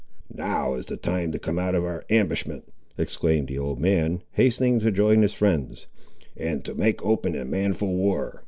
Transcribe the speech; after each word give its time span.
"Now 0.33 0.73
is 0.73 0.87
the 0.87 0.97
time 0.97 1.31
to 1.31 1.37
come 1.37 1.59
out 1.59 1.75
of 1.75 1.83
our 1.85 2.03
ambushment," 2.09 2.63
exclaimed 2.97 3.47
the 3.49 3.59
old 3.59 3.79
man, 3.79 4.23
hastening 4.31 4.79
to 4.79 4.91
join 4.91 5.21
his 5.21 5.35
friends, 5.35 5.85
"and 6.35 6.65
to 6.65 6.73
make 6.73 7.05
open 7.05 7.35
and 7.35 7.51
manful 7.51 7.93
war. 7.93 8.39